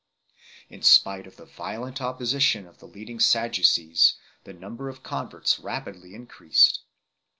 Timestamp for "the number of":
4.45-5.03